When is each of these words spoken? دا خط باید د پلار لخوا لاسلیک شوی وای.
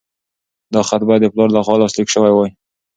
دا 0.73 0.81
خط 0.87 1.01
باید 1.07 1.21
د 1.23 1.27
پلار 1.33 1.49
لخوا 1.55 1.75
لاسلیک 1.81 2.07
شوی 2.15 2.31
وای. 2.33 2.49